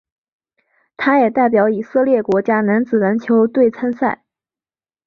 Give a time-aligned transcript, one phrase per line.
[0.97, 4.23] 他也代表以色列国家男子篮球队参赛。